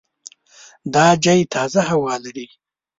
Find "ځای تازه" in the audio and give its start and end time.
1.23-1.81